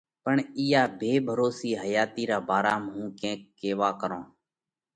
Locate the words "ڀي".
0.99-1.13